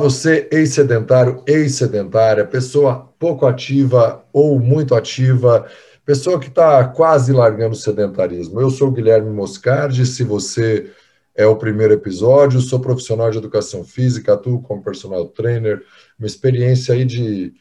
[0.00, 5.66] você, ex-sedentário, ex-sedentária, pessoa pouco ativa ou muito ativa,
[6.06, 8.58] pessoa que está quase largando o sedentarismo.
[8.58, 10.90] Eu sou Guilherme Moscardi, se você
[11.34, 15.84] é o primeiro episódio, sou profissional de educação física, atuo como personal trainer,
[16.18, 17.52] uma experiência aí de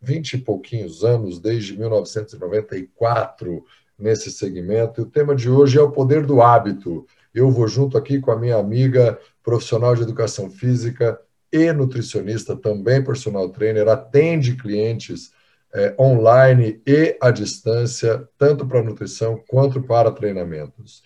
[0.00, 3.62] 20 e pouquinhos anos, desde 1994,
[3.98, 5.00] nesse segmento.
[5.00, 7.06] E o tema de hoje é o poder do hábito.
[7.34, 11.20] Eu vou junto aqui com a minha amiga profissional de educação física
[11.56, 15.30] e nutricionista, também personal trainer, atende clientes
[15.74, 21.02] é, online e à distância, tanto para nutrição quanto para treinamentos.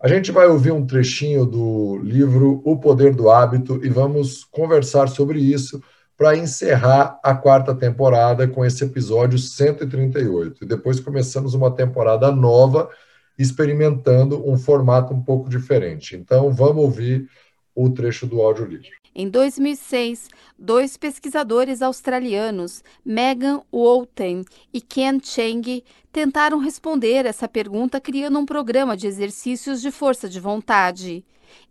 [0.00, 5.08] A gente vai ouvir um trechinho do livro O Poder do Hábito e vamos conversar
[5.08, 5.82] sobre isso
[6.16, 10.64] para encerrar a quarta temporada com esse episódio 138.
[10.64, 12.88] E depois começamos uma temporada nova,
[13.38, 16.16] experimentando um formato um pouco diferente.
[16.16, 17.28] Então, vamos ouvir
[17.72, 18.97] o trecho do audiolivro.
[19.14, 20.28] Em 2006,
[20.58, 28.96] dois pesquisadores australianos, Megan Walton e Ken Cheng, tentaram responder essa pergunta criando um programa
[28.96, 31.24] de exercícios de força de vontade.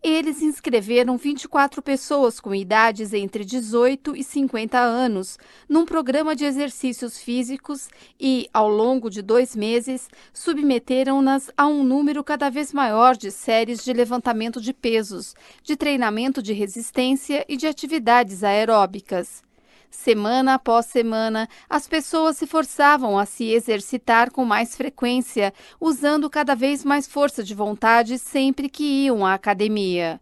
[0.03, 7.20] Eles inscreveram 24 pessoas com idades entre 18 e 50 anos num programa de exercícios
[7.20, 7.89] físicos
[8.20, 13.83] e, ao longo de dois meses, submeteram-nas a um número cada vez maior de séries
[13.83, 19.46] de levantamento de pesos, de treinamento de resistência e de atividades aeróbicas.
[19.89, 26.55] Semana após semana, as pessoas se forçavam a se exercitar com mais frequência, usando cada
[26.55, 30.19] vez mais força de vontade sempre que iam à academia.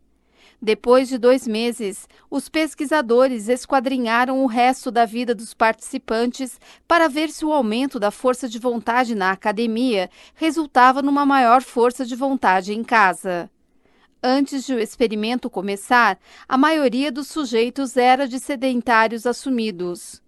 [0.61, 7.29] Depois de dois meses, os pesquisadores esquadrinharam o resto da vida dos participantes para ver
[7.29, 12.73] se o aumento da força de vontade na academia resultava numa maior força de vontade
[12.73, 13.49] em casa.
[14.27, 16.17] Antes de o experimento começar,
[16.49, 20.19] a maioria dos sujeitos era de sedentários assumidos.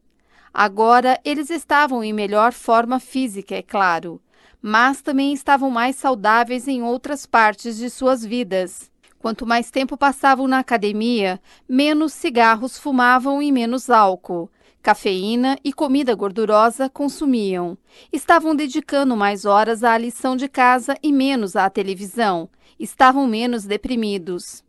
[0.54, 4.22] Agora, eles estavam em melhor forma física, é claro,
[4.62, 8.92] mas também estavam mais saudáveis em outras partes de suas vidas.
[9.18, 14.48] Quanto mais tempo passavam na academia, menos cigarros fumavam e menos álcool.
[14.80, 17.76] Cafeína e comida gordurosa consumiam.
[18.14, 22.48] Estavam dedicando mais horas à lição de casa e menos à televisão
[22.80, 24.64] estavam menos deprimidos.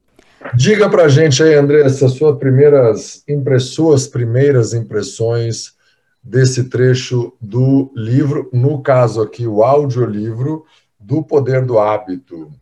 [0.54, 5.76] Diga para a gente aí, Andressa, suas primeiras impressões, primeiras impressões
[6.22, 10.64] desse trecho do livro, no caso aqui, o audiolivro
[10.98, 12.52] do Poder do Hábito.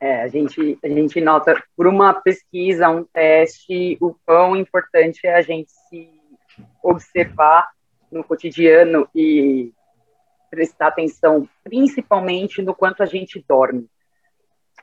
[0.00, 5.34] É, a gente, a gente nota por uma pesquisa, um teste, o quão importante é
[5.34, 6.08] a gente se
[6.82, 7.68] observar
[8.10, 9.72] no cotidiano e
[10.50, 13.88] prestar atenção principalmente no quanto a gente dorme.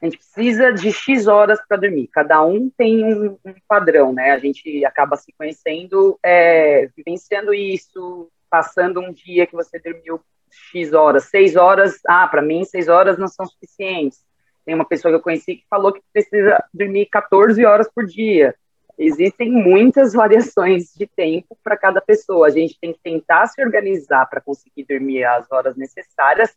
[0.02, 2.08] A gente precisa de X horas para dormir.
[2.08, 4.32] Cada um tem um, um, padrão, né?
[4.32, 10.20] A gente acaba se conhecendo, é, vivenciando isso, passando um dia que você dormiu
[10.52, 12.00] X horas, seis horas.
[12.08, 14.20] Ah, para mim, seis horas não são suficientes.
[14.66, 18.54] Tem uma pessoa que eu conheci que falou que precisa dormir 14 horas por dia
[18.98, 22.48] existem muitas variações de tempo para cada pessoa.
[22.48, 26.56] A gente tem que tentar se organizar para conseguir dormir as horas necessárias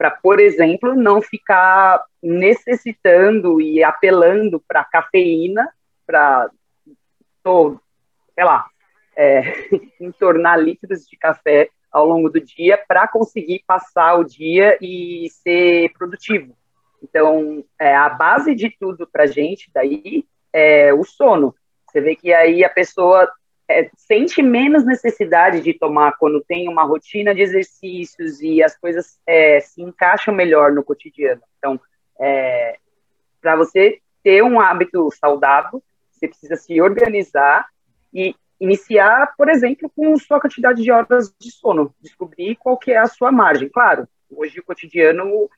[0.00, 5.68] para, por exemplo, não ficar necessitando e apelando para cafeína,
[6.06, 6.50] para,
[8.34, 8.66] sei lá,
[9.14, 9.42] é,
[10.00, 15.92] entornar líquidos de café ao longo do dia para conseguir passar o dia e ser
[15.92, 16.56] produtivo.
[17.02, 21.54] Então, é, a base de tudo para gente daí é o sono.
[21.90, 23.30] Você vê que aí a pessoa
[23.68, 29.18] é, sente menos necessidade de tomar quando tem uma rotina de exercícios e as coisas
[29.26, 31.42] é, se encaixam melhor no cotidiano.
[31.58, 31.80] Então,
[32.18, 32.76] é,
[33.40, 37.66] para você ter um hábito saudável, você precisa se organizar
[38.12, 42.98] e iniciar, por exemplo, com sua quantidade de horas de sono, descobrir qual que é
[42.98, 43.70] a sua margem.
[43.70, 45.48] Claro, hoje o cotidiano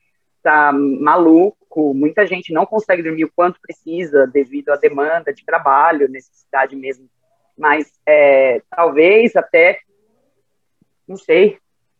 [0.43, 6.09] tá maluco, muita gente não consegue dormir o quanto precisa devido à demanda de trabalho,
[6.09, 7.09] necessidade mesmo.
[7.57, 9.79] Mas é, talvez até,
[11.07, 11.57] não sei,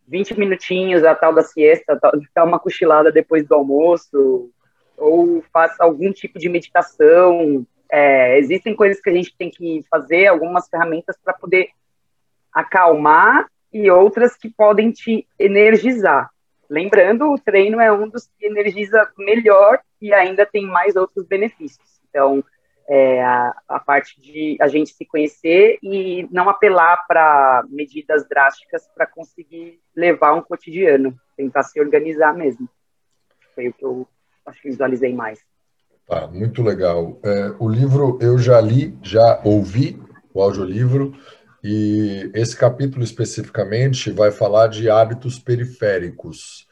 [0.08, 2.00] 20 minutinhos, a tal da siesta,
[2.36, 4.52] dar uma cochilada depois do almoço,
[4.98, 7.66] ou faça algum tipo de meditação.
[7.92, 11.70] É, existem coisas que a gente tem que fazer, algumas ferramentas para poder
[12.52, 16.30] acalmar e outras que podem te energizar.
[16.74, 22.02] Lembrando, o treino é um dos que energiza melhor e ainda tem mais outros benefícios.
[22.10, 22.44] Então,
[22.90, 28.88] é, a, a, parte de a gente se conhecer e não apelar para medidas drásticas
[28.96, 32.68] para conseguir levar um cotidiano, tentar se organizar mesmo.
[33.54, 34.08] Foi o que eu
[34.44, 35.40] acho que visualizei mais.
[36.08, 37.20] Tá, muito legal.
[37.24, 40.02] É, o livro eu já li, já ouvi
[40.34, 41.16] o audiolivro,
[41.64, 46.68] e esse capítulo especificamente vai falar de hábitos periféricos.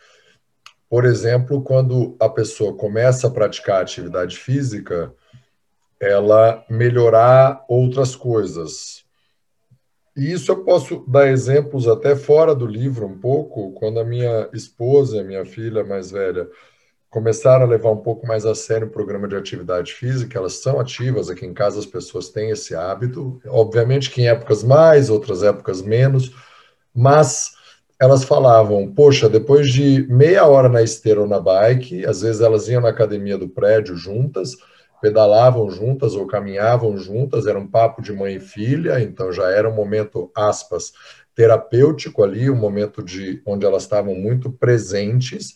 [0.89, 5.13] Por exemplo, quando a pessoa começa a praticar atividade física,
[5.97, 9.05] ela melhorar outras coisas.
[10.17, 14.49] E isso eu posso dar exemplos até fora do livro um pouco, quando a minha
[14.51, 16.49] esposa, minha filha mais velha,
[17.11, 20.79] começaram a levar um pouco mais a sério o programa de atividade física, elas são
[20.79, 25.43] ativas, aqui em casa as pessoas têm esse hábito, obviamente que em épocas mais, outras
[25.43, 26.31] épocas menos,
[26.95, 27.51] mas
[27.99, 32.69] elas falavam, poxa, depois de meia hora na esteira ou na bike, às vezes elas
[32.69, 34.55] iam na academia do prédio juntas,
[35.01, 39.69] pedalavam juntas ou caminhavam juntas, era um papo de mãe e filha, então já era
[39.69, 40.93] um momento, aspas,
[41.35, 45.55] terapêutico ali, um momento de onde elas estavam muito presentes.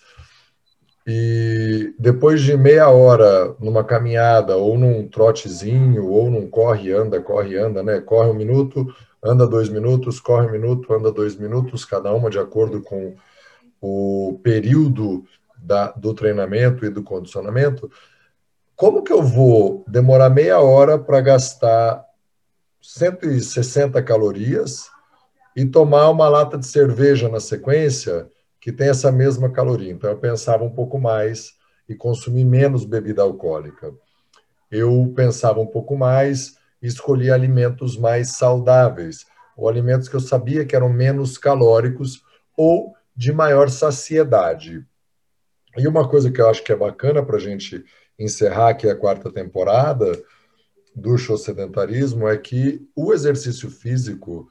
[1.07, 7.57] E depois de meia hora numa caminhada, ou num trotezinho, ou num corre, anda, corre,
[7.57, 8.02] anda, né?
[8.02, 8.88] Corre um minuto,
[9.24, 13.16] anda dois minutos, corre um minuto, anda dois minutos, cada uma de acordo com
[13.80, 15.24] o período
[15.57, 17.90] da, do treinamento e do condicionamento
[18.75, 22.04] como que eu vou demorar meia hora para gastar
[22.81, 24.90] 160 calorias
[25.56, 28.30] e tomar uma lata de cerveja na sequência
[28.66, 29.92] que tem essa mesma caloria?
[29.92, 31.54] Então eu pensava um pouco mais
[31.88, 33.94] e consumir menos bebida alcoólica.
[34.72, 39.24] Eu pensava um pouco mais e escolhi alimentos mais saudáveis,
[39.56, 42.24] ou alimentos que eu sabia que eram menos calóricos
[42.58, 44.84] ou de maior saciedade.
[45.78, 47.86] E uma coisa que eu acho que é bacana para a gente
[48.18, 50.12] encerrar aqui a quarta temporada
[50.96, 54.50] do show sedentarismo é que o exercício físico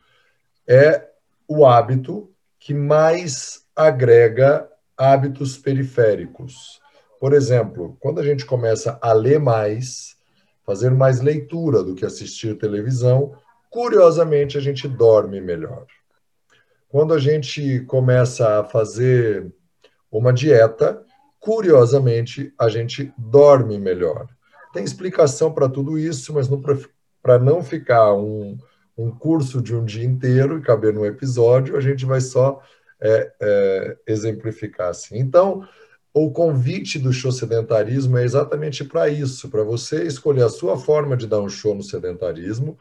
[0.68, 1.04] é
[1.48, 6.80] o hábito que mais agrega hábitos periféricos.
[7.20, 10.16] Por exemplo, quando a gente começa a ler mais,
[10.64, 13.36] fazer mais leitura do que assistir televisão,
[13.70, 15.86] curiosamente a gente dorme melhor.
[16.88, 19.52] Quando a gente começa a fazer
[20.10, 21.04] uma dieta,
[21.40, 24.28] curiosamente, a gente dorme melhor.
[24.72, 26.48] Tem explicação para tudo isso, mas
[27.22, 28.56] para não ficar um,
[28.96, 32.62] um curso de um dia inteiro e caber num episódio, a gente vai só
[33.04, 35.18] é, é, exemplificar assim.
[35.18, 35.66] Então,
[36.12, 41.16] o convite do show sedentarismo é exatamente para isso, para você escolher a sua forma
[41.16, 42.78] de dar um show no sedentarismo.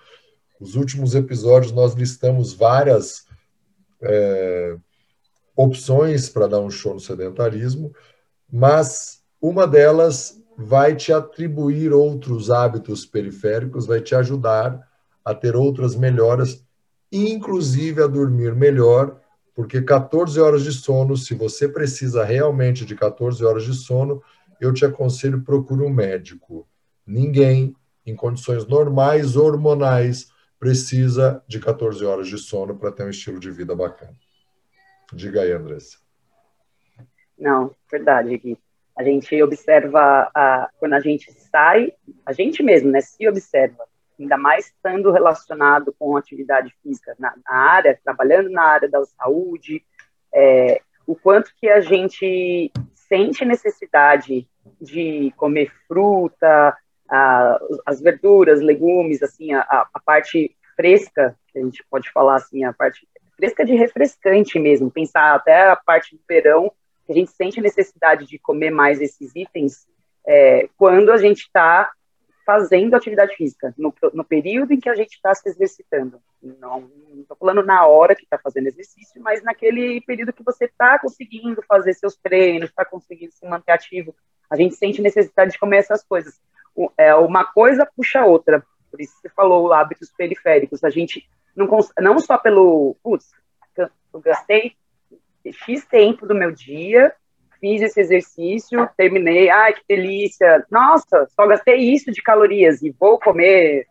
[0.60, 3.26] Os últimos episódios nós listamos várias
[4.02, 4.78] é,
[5.56, 7.94] opções para dar um show no sedentarismo
[8.56, 14.88] mas uma delas vai te atribuir outros hábitos periféricos, vai te ajudar
[15.26, 16.64] a ter outras melhoras,
[17.12, 19.20] inclusive a dormir melhor,
[19.56, 24.22] porque 14 horas de sono, se você precisa realmente de 14 horas de sono,
[24.60, 26.68] eu te aconselho procure um médico.
[27.06, 33.40] Ninguém em condições normais hormonais precisa de 14 horas de sono para ter um estilo
[33.40, 34.16] de vida bacana.
[35.14, 35.98] Diga aí, Andressa.
[37.38, 38.58] Não, verdade, Gui.
[38.98, 41.92] A gente observa, a, quando a gente sai,
[42.26, 43.84] a gente mesmo, né, se observa,
[44.20, 49.84] ainda mais estando relacionado com atividade física na, na área, trabalhando na área da saúde,
[50.34, 54.48] é, o quanto que a gente sente necessidade
[54.82, 56.76] de comer fruta,
[57.10, 62.64] a, as verduras, legumes, assim, a, a, parte fresca, que a gente pode falar assim,
[62.64, 66.72] a parte fresca de refrescante mesmo, pensar até a parte do verão,
[67.06, 69.86] que a gente sente a necessidade de comer mais esses itens
[70.26, 71.92] é, quando a gente está
[72.46, 76.20] fazendo atividade física, no, no, período em que a gente está se exercitando.
[76.42, 81.00] Não estou falando na hora que está fazendo exercício, mas naquele período que você está
[81.00, 84.16] conseguindo fazer seus treinos, está conseguindo se manter ativo.
[84.50, 86.40] A gente sente necessidade de comer essas coisas.
[86.98, 88.64] É, uma coisa puxa a outra.
[88.92, 90.84] Por isso você falou hábitos periféricos.
[90.84, 91.68] A gente não,
[92.00, 93.32] não só pelo, putz,
[93.78, 94.76] eu gastei
[95.52, 97.14] X tempo do meu dia,
[97.64, 103.18] fiz esse exercício, terminei, ai, que delícia, nossa, só gastei isso de calorias e vou
[103.18, 103.88] comer,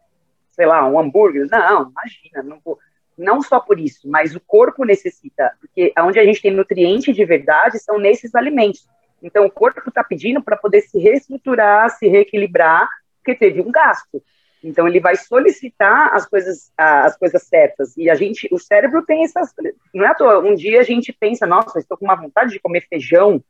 [0.50, 1.48] sei lá, um hambúrguer.
[1.50, 2.78] Não, imagina, não vou.
[3.16, 7.24] Não só por isso, mas o corpo necessita, porque onde a gente tem nutriente de
[7.24, 8.86] verdade são nesses alimentos.
[9.22, 12.86] Então, o corpo está pedindo para poder se reestruturar, se reequilibrar,
[13.16, 14.22] porque teve um gasto.
[14.62, 17.96] Então ele vai solicitar as coisas, as coisas certas.
[17.96, 19.52] E a gente, o cérebro tem essas,
[19.92, 20.38] não é à toa.
[20.38, 23.42] Um dia a gente pensa, nossa, estou com uma vontade de comer feijão.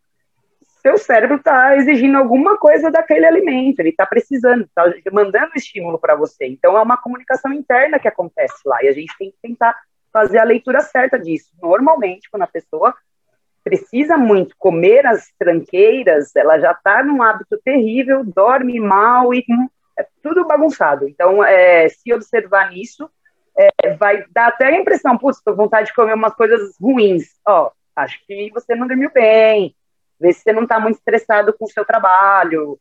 [0.83, 3.79] Seu cérebro está exigindo alguma coisa daquele alimento.
[3.81, 6.47] Ele está precisando, está mandando estímulo para você.
[6.47, 8.83] Então é uma comunicação interna que acontece lá.
[8.83, 9.79] E a gente tem que tentar
[10.13, 11.51] fazer a leitura certa disso.
[11.63, 12.95] Normalmente, quando a pessoa
[13.63, 19.45] precisa muito comer as tranqueiras, ela já está num hábito terrível, dorme mal e
[19.97, 21.09] é tudo bagunçado.
[21.09, 23.09] Então, é, se observar nisso,
[23.57, 27.25] é, vai dar até a impressão, putz, estou com vontade de comer umas coisas ruins.
[27.47, 29.75] Ó, acho que você não dormiu bem,
[30.23, 32.79] vê se você não está muito estressado com o seu trabalho,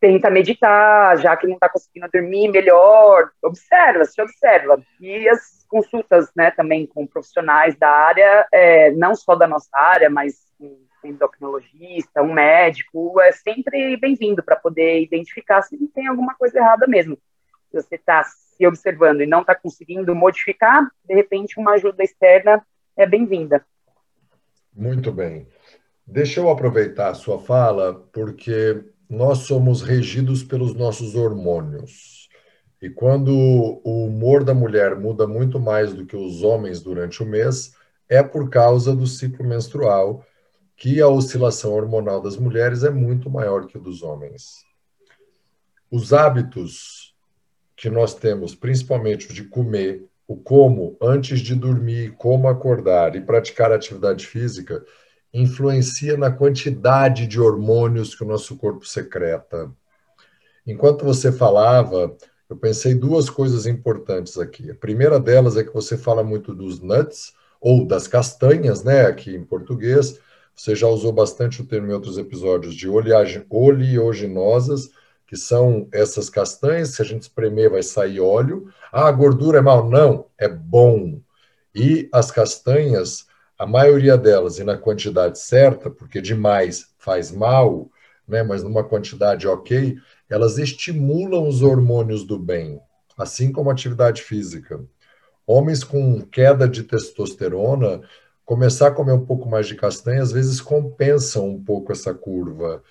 [0.00, 4.80] tenta meditar, já que não está conseguindo dormir melhor, observa, se observa.
[5.00, 10.08] E as consultas, né, também com profissionais da área, é, não só da nossa área,
[10.08, 16.58] mas um endocrinologista, um médico, é sempre bem-vindo para poder identificar se tem alguma coisa
[16.58, 17.18] errada mesmo.
[17.70, 22.64] Se você está se observando e não está conseguindo modificar, de repente uma ajuda externa
[22.96, 23.64] é bem-vinda.
[24.72, 25.48] Muito bem.
[26.06, 32.28] Deixa eu aproveitar a sua fala, porque nós somos regidos pelos nossos hormônios.
[32.80, 33.32] E quando
[33.82, 37.74] o humor da mulher muda muito mais do que os homens durante o mês,
[38.08, 40.24] é por causa do ciclo menstrual,
[40.76, 44.64] que a oscilação hormonal das mulheres é muito maior que dos homens.
[45.90, 47.16] Os hábitos
[47.74, 53.72] que nós temos, principalmente de comer, o como antes de dormir, como acordar e praticar
[53.72, 54.84] atividade física,
[55.32, 59.70] influencia na quantidade de hormônios que o nosso corpo secreta.
[60.66, 62.16] Enquanto você falava,
[62.48, 64.70] eu pensei duas coisas importantes aqui.
[64.70, 69.34] A primeira delas é que você fala muito dos nuts, ou das castanhas, né, aqui
[69.34, 70.18] em português.
[70.54, 74.90] Você já usou bastante o termo em outros episódios de oleaginosas,
[75.26, 78.72] que são essas castanhas, se a gente espremer vai sair óleo.
[78.92, 79.88] Ah, a gordura é mal?
[79.88, 81.20] Não, é bom.
[81.74, 83.26] E as castanhas
[83.58, 87.90] a maioria delas, e na quantidade certa, porque demais faz mal,
[88.28, 89.96] né, mas numa quantidade ok,
[90.28, 92.80] elas estimulam os hormônios do bem,
[93.16, 94.84] assim como a atividade física.
[95.46, 98.02] Homens com queda de testosterona,
[98.44, 102.82] começar a comer um pouco mais de castanha, às vezes compensam um pouco essa curva.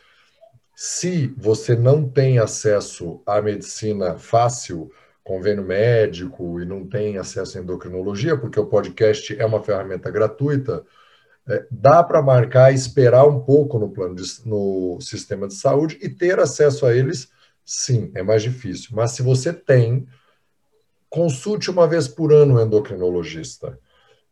[0.76, 4.90] Se você não tem acesso à medicina fácil,
[5.26, 10.86] convênio médico e não tem acesso à endocrinologia, porque o podcast é uma ferramenta gratuita,
[11.50, 16.08] é, dá para marcar esperar um pouco no plano de, no sistema de saúde e
[16.08, 17.32] ter acesso a eles,
[17.66, 18.90] sim, é mais difícil.
[18.94, 20.08] Mas se você tem,
[21.10, 23.80] consulte uma vez por ano o endocrinologista,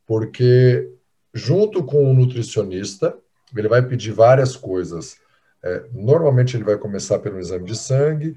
[0.06, 0.92] porque
[1.34, 3.18] junto com o nutricionista,
[3.58, 5.18] ele vai pedir várias coisas.
[5.64, 8.36] É, normalmente ele vai começar pelo exame de sangue,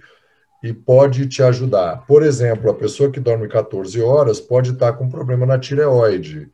[0.63, 2.05] e pode te ajudar.
[2.07, 6.51] Por exemplo, a pessoa que dorme 14 horas pode estar com problema na tireoide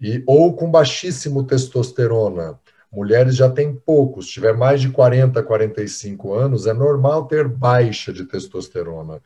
[0.00, 2.58] e ou com baixíssimo testosterona.
[2.90, 8.12] Mulheres já têm poucos, se tiver mais de 40, 45 anos, é normal ter baixa
[8.12, 9.22] de testosterona.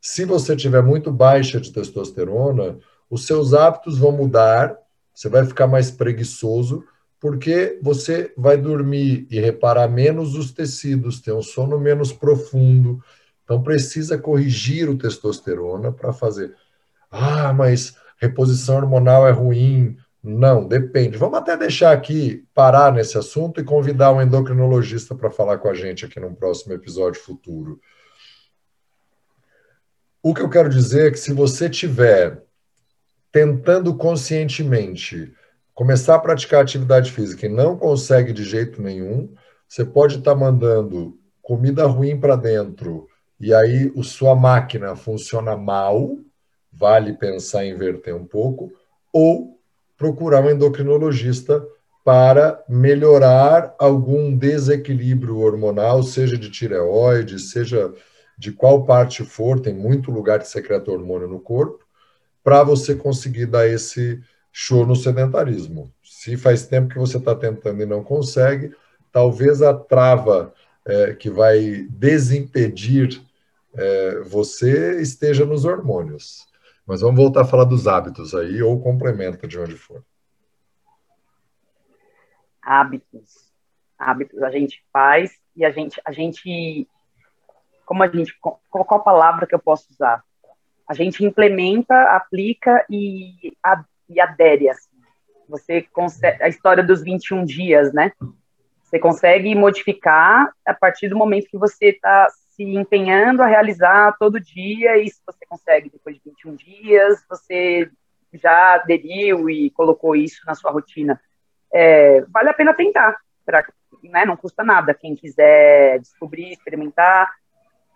[0.00, 2.78] Se você tiver muito baixa de testosterona,
[3.10, 4.76] os seus hábitos vão mudar,
[5.12, 6.84] você vai ficar mais preguiçoso,
[7.18, 13.02] porque você vai dormir e reparar menos os tecidos, ter um sono menos profundo,
[13.50, 16.54] então precisa corrigir o testosterona para fazer.
[17.10, 19.96] Ah, mas reposição hormonal é ruim.
[20.22, 21.18] Não, depende.
[21.18, 25.74] Vamos até deixar aqui parar nesse assunto e convidar um endocrinologista para falar com a
[25.74, 27.80] gente aqui no próximo episódio futuro.
[30.22, 32.44] O que eu quero dizer é que se você tiver
[33.32, 35.34] tentando conscientemente
[35.74, 39.34] começar a praticar atividade física e não consegue de jeito nenhum,
[39.66, 43.09] você pode estar tá mandando comida ruim para dentro,
[43.40, 46.18] e aí a sua máquina funciona mal,
[46.70, 48.70] vale pensar em inverter um pouco,
[49.12, 49.58] ou
[49.96, 51.66] procurar um endocrinologista
[52.04, 57.92] para melhorar algum desequilíbrio hormonal, seja de tireoide, seja
[58.36, 61.84] de qual parte for, tem muito lugar de secretar hormônio no corpo,
[62.42, 64.20] para você conseguir dar esse
[64.52, 65.92] show no sedentarismo.
[66.02, 68.74] Se faz tempo que você está tentando e não consegue,
[69.12, 70.52] talvez a trava
[70.86, 73.20] é, que vai desimpedir
[73.74, 76.46] é, você esteja nos hormônios.
[76.86, 80.04] Mas vamos voltar a falar dos hábitos aí, ou complementa de onde for.
[82.60, 83.50] Hábitos.
[83.98, 86.88] Hábitos a gente faz e a gente, a gente,
[87.84, 90.24] como a gente, qual, qual a palavra que eu posso usar?
[90.88, 93.52] A gente implementa, aplica e,
[94.08, 94.68] e adere.
[94.68, 94.90] Assim.
[95.48, 98.12] Você consegue, a história dos 21 dias, né?
[98.82, 102.26] Você consegue modificar a partir do momento que você está
[102.60, 107.90] se empenhando a realizar todo dia, e se você consegue depois de 21 dias, você
[108.34, 111.18] já aderiu e colocou isso na sua rotina.
[111.72, 113.64] É, vale a pena tentar, pra,
[114.02, 114.92] né, não custa nada.
[114.92, 117.32] Quem quiser descobrir, experimentar,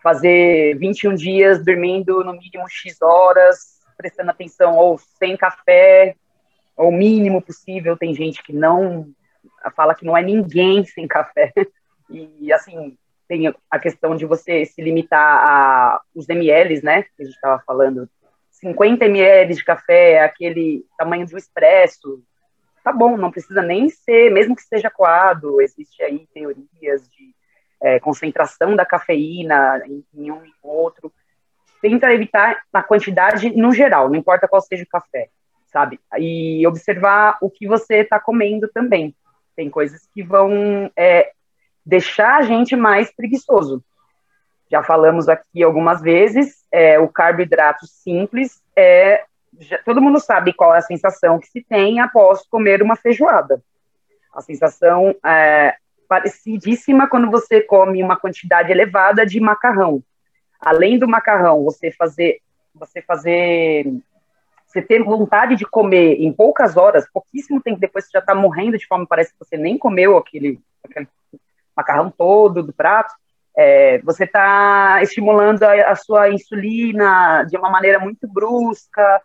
[0.01, 6.15] fazer 21 dias dormindo no mínimo X horas, prestando atenção, ou sem café,
[6.75, 7.95] ou mínimo possível.
[7.95, 9.11] Tem gente que não
[9.75, 11.53] fala que não é ninguém sem café.
[12.07, 12.95] E, assim,
[13.27, 17.61] tem a questão de você se limitar a os ml, né, que a gente estava
[17.65, 18.09] falando.
[18.51, 22.23] 50 ml de café aquele tamanho de um expresso.
[22.83, 27.35] Tá bom, não precisa nem ser, mesmo que seja coado, existe aí teorias de
[27.81, 31.11] é, concentração da cafeína em, em um e outro.
[31.81, 35.29] Tenta evitar a quantidade no geral, não importa qual seja o café
[35.75, 35.99] sabe?
[36.17, 39.13] E observar o que você está comendo também.
[39.57, 41.33] Tem coisas que vão é,
[41.85, 43.83] deixar a gente mais preguiçoso.
[44.69, 49.23] Já falamos aqui algumas vezes, é, o carboidrato simples é.
[49.57, 53.61] Já, todo mundo sabe qual é a sensação que se tem após comer uma feijoada.
[54.33, 55.75] A sensação é
[56.09, 60.03] parecidíssima quando você come uma quantidade elevada de macarrão.
[60.59, 62.41] Além do macarrão, você fazer,
[62.73, 63.85] você fazer
[64.75, 68.77] você ter vontade de comer em poucas horas, pouquíssimo tempo depois você já está morrendo
[68.77, 71.07] de fome, parece que você nem comeu aquele, aquele
[71.75, 73.13] macarrão todo do prato,
[73.57, 79.21] é, você está estimulando a, a, sua insulina de uma maneira muito brusca.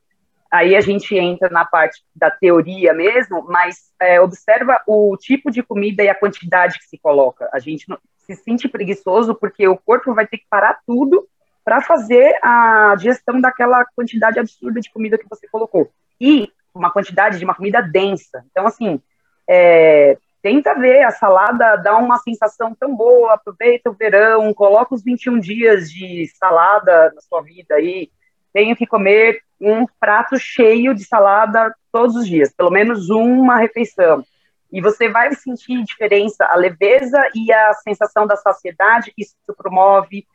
[0.51, 5.63] Aí a gente entra na parte da teoria mesmo, mas é, observa o tipo de
[5.63, 7.49] comida e a quantidade que se coloca.
[7.53, 11.27] A gente não, se sente preguiçoso porque o corpo vai ter que parar tudo
[11.65, 15.91] para fazer a digestão daquela quantidade absurda de comida que você colocou.
[16.21, 18.45] E uma quantidade de uma comida densa.
[18.51, 19.01] Então, assim,
[19.49, 25.03] é, tenta ver, a salada dá uma sensação tão boa, aproveita o verão, coloca os
[25.03, 28.11] 21 dias de salada na sua vida aí,
[28.53, 34.25] tenho que comer um prato cheio de salada todos os dias, pelo menos uma refeição.
[34.73, 40.27] E você vai sentir diferença, a leveza e a sensação da saciedade que isso promove,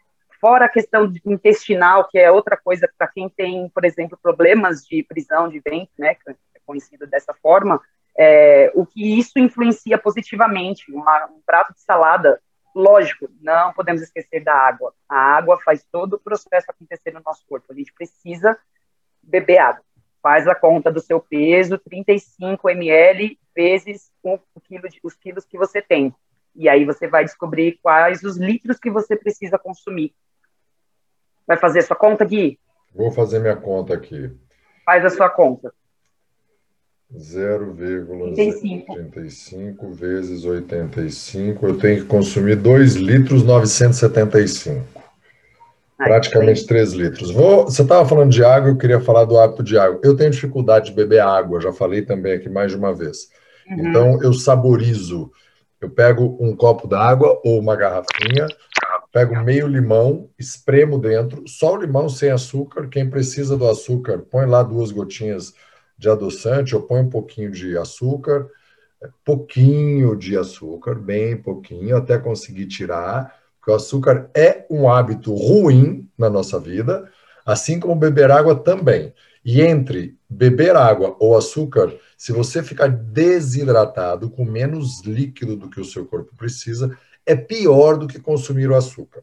[0.46, 5.02] Fora a questão intestinal, que é outra coisa para quem tem, por exemplo, problemas de
[5.04, 6.36] prisão de ventre, né, que é
[6.66, 7.82] conhecido dessa forma,
[8.18, 10.92] é, o que isso influencia positivamente.
[10.92, 12.42] Uma, um prato de salada,
[12.74, 14.94] lógico, não podemos esquecer da água.
[15.08, 17.72] A água faz todo o processo acontecer no nosso corpo.
[17.72, 18.58] A gente precisa
[19.22, 19.84] beber água.
[20.22, 25.46] Faz a conta do seu peso, 35 ml vezes o, o quilo de, os quilos
[25.46, 26.14] que você tem.
[26.56, 30.16] E aí você vai descobrir quais os litros que você precisa consumir
[31.48, 32.60] Vai fazer sua conta, Gui?
[32.94, 34.36] Vou fazer minha conta aqui.
[34.84, 35.74] Faz a sua conta.
[37.14, 44.84] 0,35 vezes 85, eu tenho que consumir 2 litros 975.
[45.98, 47.32] Ai, Praticamente 3 litros.
[47.32, 50.00] Vou, você estava falando de água, eu queria falar do hábito de água.
[50.04, 53.30] Eu tenho dificuldade de beber água, já falei também aqui mais de uma vez.
[53.70, 53.88] Uhum.
[53.88, 55.32] Então, eu saborizo.
[55.80, 58.48] Eu pego um copo d'água ou uma garrafinha,
[59.12, 62.88] pego meio limão, espremo dentro, só o limão sem açúcar.
[62.90, 65.54] Quem precisa do açúcar, põe lá duas gotinhas
[65.98, 68.48] de adoçante ou põe um pouquinho de açúcar,
[69.24, 76.10] pouquinho de açúcar, bem pouquinho, até conseguir tirar, porque o açúcar é um hábito ruim
[76.18, 77.10] na nossa vida,
[77.46, 79.14] assim como beber água também.
[79.44, 85.80] E entre beber água ou açúcar, se você ficar desidratado, com menos líquido do que
[85.80, 89.22] o seu corpo precisa, é pior do que consumir o açúcar.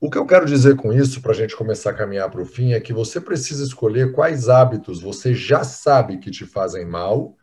[0.00, 2.46] O que eu quero dizer com isso, para a gente começar a caminhar para o
[2.46, 7.36] fim, é que você precisa escolher quais hábitos você já sabe que te fazem mal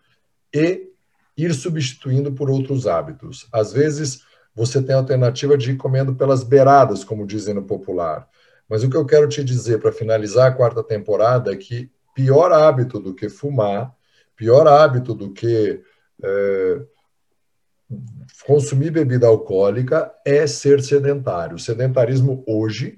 [0.54, 0.90] e
[1.36, 3.48] ir substituindo por outros hábitos.
[3.52, 8.28] Às vezes, você tem a alternativa de ir comendo pelas beiradas, como dizem no popular.
[8.70, 12.52] Mas o que eu quero te dizer para finalizar a quarta temporada é que pior
[12.52, 13.94] hábito do que fumar,
[14.36, 15.82] pior hábito do que
[16.24, 16.82] é,
[18.46, 21.56] consumir bebida alcoólica é ser sedentário.
[21.56, 22.96] O sedentarismo hoje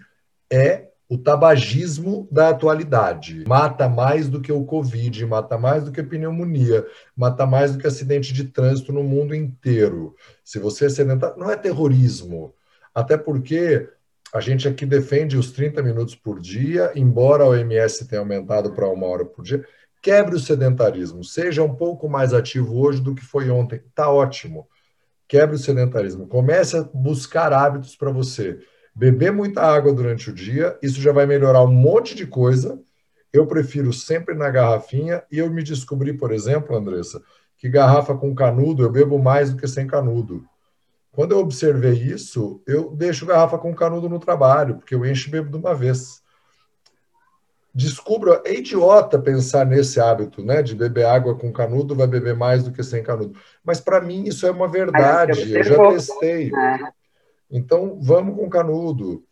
[0.51, 3.43] é o tabagismo da atualidade.
[3.47, 7.77] Mata mais do que o Covid, mata mais do que a pneumonia, mata mais do
[7.77, 10.15] que acidente de trânsito no mundo inteiro.
[10.43, 12.53] Se você é sedentário, não é terrorismo.
[12.95, 13.89] Até porque
[14.34, 18.89] a gente aqui defende os 30 minutos por dia, embora a OMS tenha aumentado para
[18.89, 19.63] uma hora por dia.
[20.01, 23.82] Quebre o sedentarismo, seja um pouco mais ativo hoje do que foi ontem.
[23.88, 24.67] Está ótimo
[25.34, 26.28] quebre o sedentarismo.
[26.28, 28.60] Comece a buscar hábitos para você.
[28.93, 32.80] Beber muita água durante o dia, isso já vai melhorar um monte de coisa.
[33.34, 37.19] Eu prefiro sempre na garrafinha e eu me descobri, por exemplo, Andressa,
[37.58, 40.46] que garrafa com canudo eu bebo mais do que sem canudo.
[41.12, 45.32] Quando eu observei isso, eu deixo garrafa com canudo no trabalho, porque eu encho e
[45.32, 46.22] bebo de uma vez
[47.74, 52.64] descubra, é idiota pensar nesse hábito, né, de beber água com canudo, vai beber mais
[52.64, 53.36] do que sem canudo.
[53.64, 56.52] Mas para mim isso é uma verdade, eu já testei.
[56.54, 56.80] É.
[57.50, 59.24] Então vamos com canudo.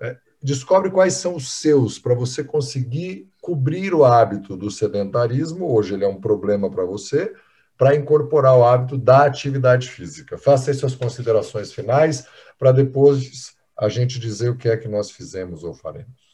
[0.00, 5.70] É, descobre quais são os seus para você conseguir cobrir o hábito do sedentarismo.
[5.70, 7.34] Hoje ele é um problema para você,
[7.76, 10.38] para incorporar o hábito da atividade física.
[10.38, 12.26] Faça aí suas considerações finais
[12.58, 16.29] para depois a gente dizer o que é que nós fizemos ou faremos.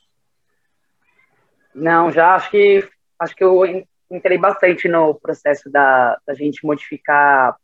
[1.77, 3.63] Não, já acho que acho que eu
[4.11, 7.55] entrei bastante no processo da, da gente modificar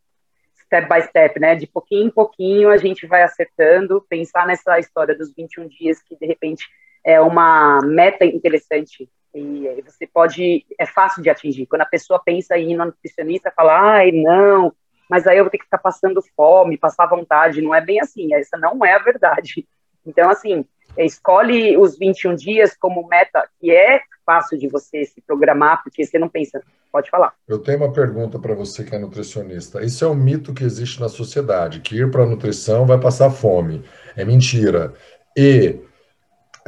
[0.64, 1.55] step by step, né?
[1.55, 6.14] De pouquinho em pouquinho a gente vai acertando, pensar nessa história dos 21 dias que
[6.16, 6.66] de repente
[7.05, 11.66] é uma meta interessante e você pode, é fácil de atingir.
[11.66, 14.75] Quando a pessoa pensa em ir no nutricionista, fala, ai, não,
[15.09, 17.62] mas aí eu vou ter que ficar passando fome, passar vontade.
[17.62, 19.66] Não é bem assim, essa não é a verdade.
[20.07, 25.83] Então, assim, escolhe os 21 dias como meta, que é fácil de você se programar,
[25.83, 26.62] porque você não pensa.
[26.90, 27.33] Pode falar.
[27.48, 29.83] Eu tenho uma pergunta para você que é nutricionista.
[29.83, 33.31] Isso é um mito que existe na sociedade, que ir para a nutrição vai passar
[33.31, 33.83] fome.
[34.14, 34.92] É mentira.
[35.35, 35.81] E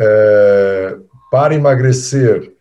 [0.00, 0.96] é,
[1.30, 2.54] para emagrecer,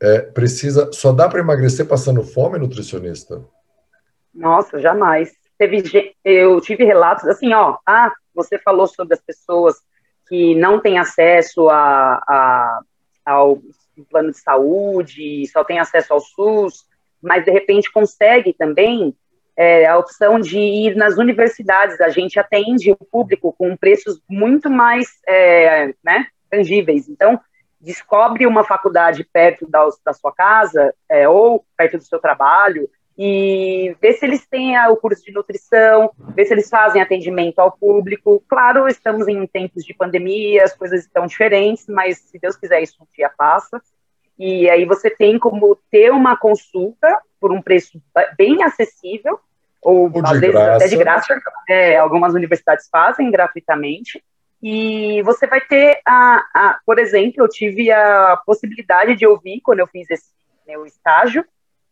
[0.00, 0.90] é, precisa.
[0.92, 3.42] Só dá para emagrecer passando fome, nutricionista?
[4.34, 5.32] Nossa, jamais.
[5.58, 7.78] Teve, eu tive relatos assim, ó.
[7.86, 9.76] Ah, você falou sobre as pessoas
[10.28, 12.80] que não têm acesso a, a,
[13.24, 13.58] ao
[14.10, 16.84] plano de saúde, só tem acesso ao SUS,
[17.22, 19.14] mas de repente consegue também
[19.56, 22.00] é, a opção de ir nas universidades.
[22.00, 27.08] A gente atende o público com preços muito mais é, né, tangíveis.
[27.08, 27.40] Então,
[27.80, 33.96] descobre uma faculdade perto da, da sua casa é, ou perto do seu trabalho e
[34.00, 38.42] vê se eles têm o curso de nutrição, vê se eles fazem atendimento ao público.
[38.46, 42.96] Claro, estamos em tempos de pandemia, as coisas estão diferentes, mas se Deus quiser, isso
[43.00, 43.80] um dia passa.
[44.38, 48.00] E aí você tem como ter uma consulta por um preço
[48.36, 49.40] bem acessível,
[49.80, 50.76] ou, ou às vezes graça.
[50.76, 51.40] até de graça.
[51.68, 54.22] É, algumas universidades fazem gratuitamente.
[54.62, 59.80] E você vai ter, a, a, por exemplo, eu tive a possibilidade de ouvir, quando
[59.80, 60.34] eu fiz esse
[60.66, 61.44] meu estágio,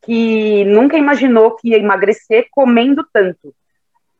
[0.04, 3.54] que nunca imaginou que ia emagrecer comendo tanto.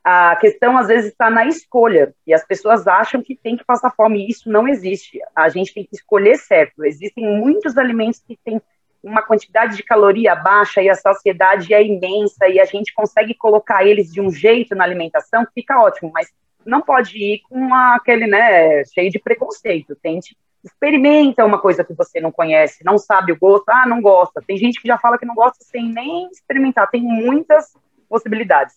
[0.03, 3.91] A questão, às vezes, está na escolha, e as pessoas acham que tem que passar
[3.91, 5.19] fome, e isso não existe.
[5.35, 6.85] A gente tem que escolher certo.
[6.85, 8.61] Existem muitos alimentos que têm
[9.03, 13.87] uma quantidade de caloria baixa e a saciedade é imensa, e a gente consegue colocar
[13.87, 16.29] eles de um jeito na alimentação, fica ótimo, mas
[16.65, 19.97] não pode ir com aquele, né, cheio de preconceito.
[20.03, 24.43] Tente experimenta uma coisa que você não conhece, não sabe o gosto, ah, não gosta.
[24.47, 26.91] Tem gente que já fala que não gosta sem nem experimentar.
[26.91, 27.77] Tem muitas
[28.09, 28.75] possibilidades.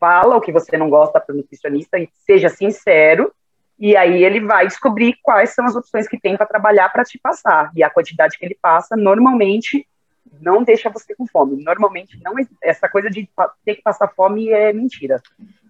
[0.00, 3.32] Fala o que você não gosta para o nutricionista e seja sincero,
[3.78, 7.18] e aí ele vai descobrir quais são as opções que tem para trabalhar para te
[7.18, 7.70] passar.
[7.76, 9.86] E a quantidade que ele passa, normalmente,
[10.40, 11.62] não deixa você com fome.
[11.62, 13.28] Normalmente, não essa coisa de
[13.64, 15.22] ter que passar fome é mentira.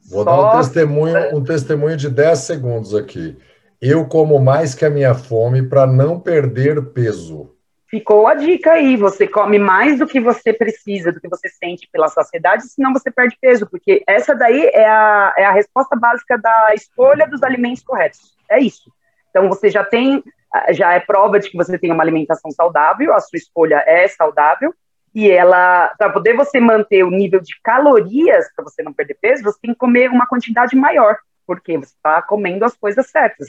[0.09, 0.25] Vou Só...
[0.25, 3.37] dar um testemunho, um testemunho de 10 segundos aqui.
[3.80, 7.54] Eu como mais que a minha fome para não perder peso.
[7.88, 11.88] Ficou a dica aí, você come mais do que você precisa, do que você sente
[11.90, 16.36] pela saciedade, senão você perde peso, porque essa daí é a, é a resposta básica
[16.36, 18.36] da escolha dos alimentos corretos.
[18.50, 18.92] É isso.
[19.30, 20.24] Então você já tem,
[20.72, 24.74] já é prova de que você tem uma alimentação saudável, a sua escolha é saudável,
[25.14, 29.44] e ela, para poder você manter o nível de calorias, para você não perder peso,
[29.44, 33.48] você tem que comer uma quantidade maior, porque você está comendo as coisas certas.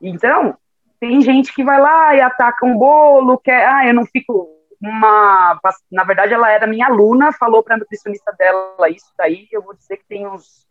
[0.00, 0.56] Então,
[0.98, 4.48] tem gente que vai lá e ataca um bolo, quer, ah, eu não fico
[4.80, 5.60] uma,
[5.90, 9.74] na verdade ela era minha aluna, falou para a nutricionista dela isso daí, eu vou
[9.74, 10.66] dizer que tem uns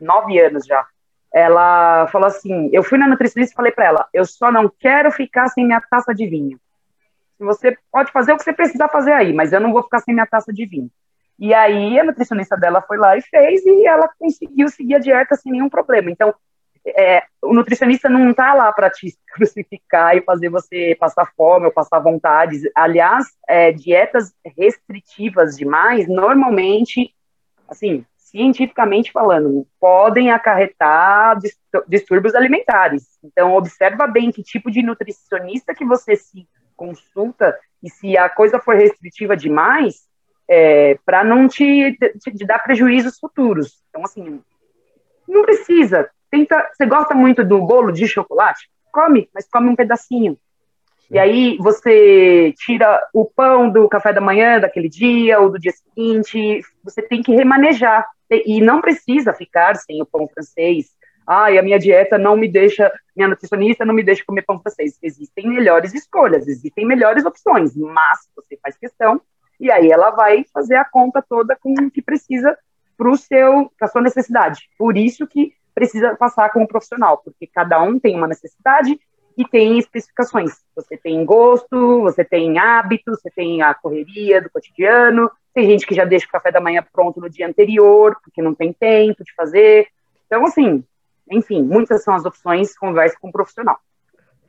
[0.00, 0.86] nove anos já.
[1.32, 5.10] Ela falou assim, eu fui na nutricionista e falei para ela, eu só não quero
[5.10, 6.58] ficar sem minha taça de vinho.
[7.38, 10.14] Você pode fazer o que você precisar fazer aí, mas eu não vou ficar sem
[10.14, 10.90] minha taça de vinho.
[11.38, 15.34] E aí a nutricionista dela foi lá e fez e ela conseguiu seguir a dieta
[15.34, 16.10] sem nenhum problema.
[16.10, 16.32] Então,
[16.86, 21.72] é, o nutricionista não está lá para te crucificar e fazer você passar fome ou
[21.72, 22.58] passar vontade.
[22.74, 27.14] Aliás, é, dietas restritivas demais, normalmente,
[27.68, 31.38] assim, cientificamente falando, podem acarretar
[31.86, 33.18] distúrbios alimentares.
[33.22, 38.58] Então, observa bem que tipo de nutricionista que você se consulta e se a coisa
[38.58, 40.08] for restritiva demais,
[40.48, 43.82] é, para não te, te, te dar prejuízos futuros.
[43.90, 44.40] Então, assim,
[45.28, 48.70] não precisa Tenta, você gosta muito do bolo de chocolate?
[48.90, 50.32] Come, mas come um pedacinho.
[50.32, 51.14] Sim.
[51.14, 55.72] E aí você tira o pão do café da manhã daquele dia ou do dia
[55.72, 56.62] seguinte.
[56.82, 58.06] Você tem que remanejar.
[58.30, 60.86] E não precisa ficar sem o pão francês.
[61.26, 64.58] Ah, e a minha dieta não me deixa, minha nutricionista não me deixa comer pão
[64.58, 64.98] francês.
[65.02, 69.20] Existem melhores escolhas, existem melhores opções, mas você faz questão
[69.60, 72.58] e aí ela vai fazer a conta toda com o que precisa
[72.96, 74.68] para o seu, para sua necessidade.
[74.78, 78.98] Por isso que precisa passar como profissional, porque cada um tem uma necessidade
[79.36, 80.52] e tem especificações.
[80.76, 85.94] Você tem gosto, você tem hábitos, você tem a correria do cotidiano, tem gente que
[85.94, 89.34] já deixa o café da manhã pronto no dia anterior, porque não tem tempo de
[89.34, 89.86] fazer.
[90.26, 90.84] Então, assim,
[91.30, 93.78] enfim, muitas são as opções, converse com um profissional.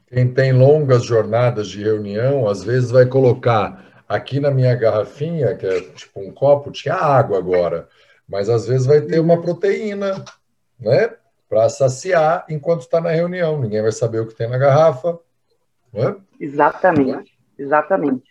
[0.08, 5.66] Quem tem longas jornadas de reunião, às vezes vai colocar aqui na minha garrafinha, que
[5.66, 7.88] é tipo um copo, tinha água agora,
[8.28, 10.24] mas às vezes vai ter uma proteína,
[10.84, 11.12] né?
[11.50, 13.60] Para saciar enquanto está na reunião.
[13.60, 15.18] Ninguém vai saber o que tem na garrafa.
[15.92, 16.16] Né?
[16.40, 18.24] Exatamente, exatamente.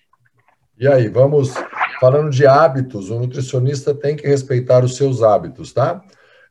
[0.79, 1.55] E aí, vamos
[2.01, 6.03] falando de hábitos, o nutricionista tem que respeitar os seus hábitos, tá?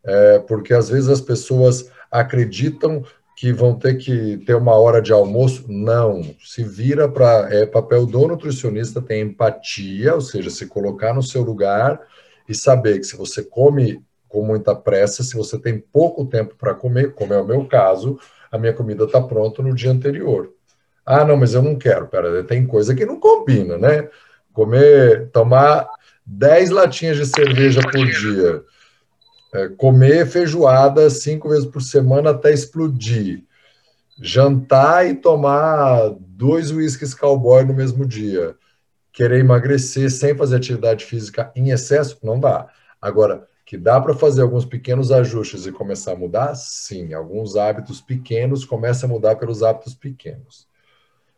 [0.03, 3.03] É, porque às vezes as pessoas acreditam
[3.35, 5.65] que vão ter que ter uma hora de almoço.
[5.67, 7.49] Não, se vira para.
[7.51, 11.99] É papel do nutricionista ter empatia, ou seja, se colocar no seu lugar
[12.47, 13.99] e saber que se você come
[14.31, 18.17] com muita pressa, se você tem pouco tempo para comer, como é o meu caso,
[18.49, 20.53] a minha comida está pronta no dia anterior.
[21.05, 22.07] Ah, não, mas eu não quero.
[22.07, 24.07] Pera, tem coisa que não combina, né?
[24.53, 25.85] Comer, tomar
[26.25, 28.63] 10 latinhas de cerveja por dia,
[29.53, 33.43] é, comer feijoada cinco vezes por semana até explodir,
[34.21, 38.55] jantar e tomar dois uísques cowboy no mesmo dia,
[39.11, 42.67] querer emagrecer sem fazer atividade física em excesso, não dá.
[43.01, 46.55] Agora, que dá para fazer alguns pequenos ajustes e começar a mudar?
[46.55, 50.67] Sim, alguns hábitos pequenos começam a mudar pelos hábitos pequenos.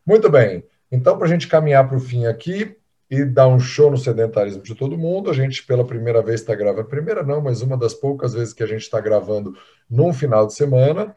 [0.04, 2.76] Muito bem, então, para a gente caminhar para o fim aqui,
[3.08, 5.30] e dar um show no sedentarismo de todo mundo.
[5.30, 6.88] A gente, pela primeira vez, está gravando.
[6.88, 9.56] Primeira não, mas uma das poucas vezes que a gente está gravando
[9.88, 11.16] num final de semana.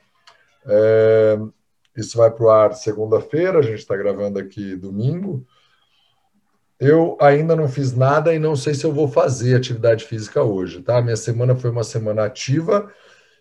[0.67, 1.39] É,
[1.97, 5.47] isso vai para o ar segunda-feira, a gente está gravando aqui domingo.
[6.79, 10.83] Eu ainda não fiz nada e não sei se eu vou fazer atividade física hoje,
[10.83, 11.01] tá?
[11.01, 12.93] Minha semana foi uma semana ativa,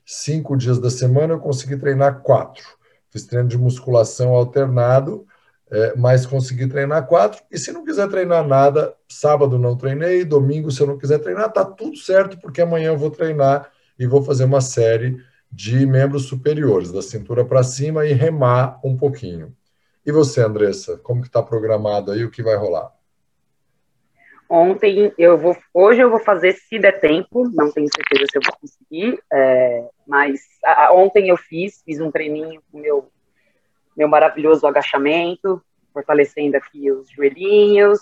[0.05, 2.63] cinco dias da semana eu consegui treinar quatro.
[3.09, 5.25] Fiz treino de musculação alternado,
[5.69, 7.41] é, mas consegui treinar quatro.
[7.51, 11.51] E se não quiser treinar nada, sábado não treinei, domingo, se eu não quiser treinar,
[11.51, 13.69] tá tudo certo, porque amanhã eu vou treinar
[13.99, 15.17] e vou fazer uma série
[15.51, 19.55] de membros superiores, da cintura para cima e remar um pouquinho.
[20.05, 22.91] E você, Andressa, como que está programado aí, o que vai rolar?
[24.49, 28.41] Ontem eu vou, hoje eu vou fazer se der tempo, não tenho certeza se eu
[28.45, 33.09] vou conseguir, é, mas a, ontem eu fiz, fiz um treininho com meu
[33.95, 35.61] meu maravilhoso agachamento,
[35.93, 37.99] fortalecendo aqui os joelhinhos,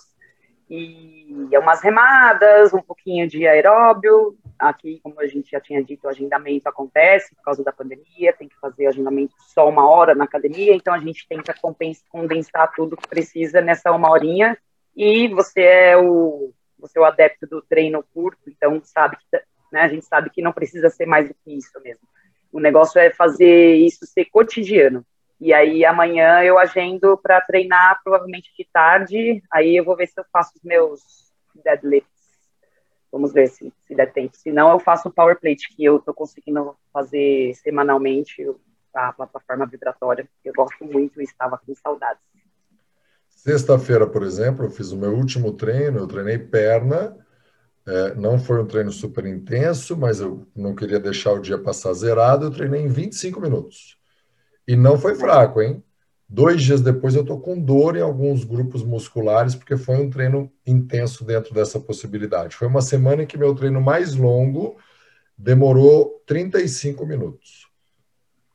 [0.70, 4.36] e é umas remadas, um pouquinho de aeróbio.
[4.58, 8.48] Aqui, como a gente já tinha dito, o agendamento acontece por causa da pandemia, tem
[8.48, 11.54] que fazer agendamento só uma hora na academia, então a gente tenta
[12.10, 14.58] condensar tudo que precisa nessa uma horinha.
[14.96, 19.38] E você é o, você é o adepto do treino curto, então sabe que,
[19.72, 22.08] né, a gente sabe que não precisa ser mais do que isso mesmo.
[22.52, 25.06] O negócio é fazer isso ser cotidiano.
[25.40, 29.44] E aí amanhã eu agendo para treinar provavelmente de tarde.
[29.52, 31.02] Aí eu vou ver se eu faço os meus
[31.64, 32.12] deadlifts.
[33.12, 34.36] Vamos ver se, se der tempo.
[34.36, 38.46] Se não, eu faço o power plate, que eu estou conseguindo fazer semanalmente
[38.94, 40.28] a plataforma vibratória.
[40.46, 42.24] Eu gosto muito e estava com saudades.
[43.44, 47.14] Sexta-feira, por exemplo, eu fiz o meu último treino, eu treinei perna.
[47.86, 51.92] É, não foi um treino super intenso, mas eu não queria deixar o dia passar
[51.92, 52.46] zerado.
[52.46, 53.98] Eu treinei em 25 minutos.
[54.66, 55.84] E não foi fraco, hein?
[56.30, 60.50] Dois dias depois eu tô com dor em alguns grupos musculares, porque foi um treino
[60.66, 62.56] intenso dentro dessa possibilidade.
[62.56, 64.78] Foi uma semana em que meu treino mais longo
[65.38, 67.68] demorou 35 minutos.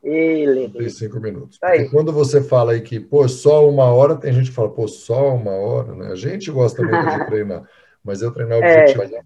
[0.02, 0.68] Ele.
[0.68, 1.58] 35 minutos.
[1.58, 4.86] Porque quando você fala aí que, pô, só uma hora, tem gente que fala, pô,
[4.86, 6.12] só uma hora, né?
[6.12, 7.68] A gente gosta muito de treinar,
[8.02, 9.02] mas eu treinar objetivo.
[9.02, 9.20] É.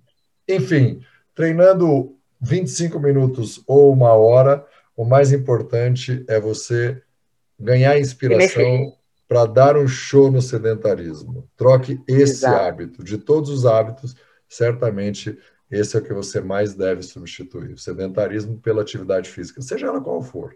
[0.48, 1.00] Enfim,
[1.34, 7.00] treinando 25 minutos ou uma hora, o mais importante é você
[7.58, 8.94] ganhar inspiração
[9.28, 11.48] para dar um show no sedentarismo.
[11.56, 12.64] Troque esse Exato.
[12.64, 13.04] hábito.
[13.04, 14.14] De todos os hábitos,
[14.48, 15.38] certamente
[15.72, 17.72] esse é o que você mais deve substituir.
[17.72, 20.54] O sedentarismo pela atividade física, seja ela qual for.